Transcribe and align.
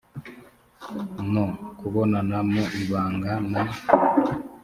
no 1.33 1.45
kubonana 1.79 2.37
mu 2.51 2.63
ibanga 2.81 3.31
na 3.51 3.63